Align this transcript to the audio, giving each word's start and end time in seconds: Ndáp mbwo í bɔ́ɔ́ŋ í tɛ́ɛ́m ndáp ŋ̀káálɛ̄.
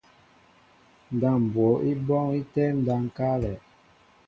Ndáp 1.15 1.37
mbwo 1.43 1.67
í 1.89 1.91
bɔ́ɔ́ŋ 2.05 2.27
í 2.39 2.41
tɛ́ɛ́m 2.53 2.75
ndáp 2.81 2.99
ŋ̀káálɛ̄. 3.05 3.55